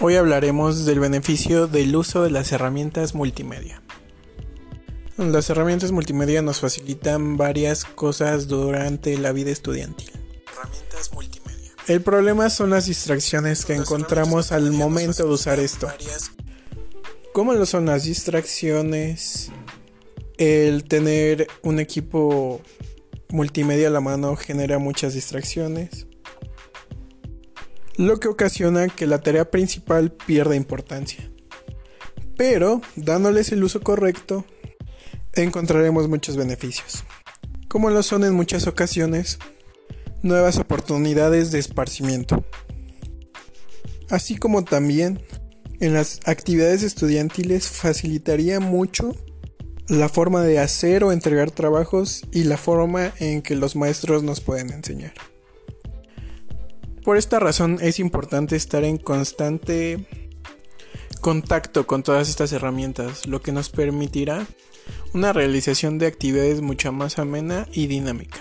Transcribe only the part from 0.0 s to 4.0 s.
Hoy hablaremos del beneficio del uso de las herramientas multimedia.